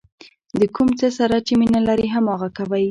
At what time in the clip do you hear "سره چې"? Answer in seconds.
1.17-1.53